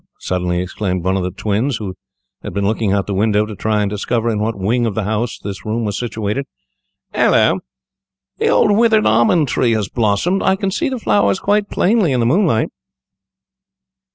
[0.21, 1.93] suddenly exclaimed one of the twins, who
[2.41, 4.95] had been looking out of the window to try and discover in what wing of
[4.95, 6.47] the house the room was situated.
[7.13, 7.59] "Hallo!
[8.39, 10.41] the old withered almond tree has blossomed.
[10.41, 12.71] I can see the flowers quite plainly in the moonlight."